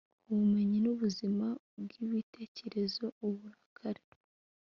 [0.31, 1.47] ubumenyi nubuzima
[1.81, 4.03] bwibitekerezo.- abu bakari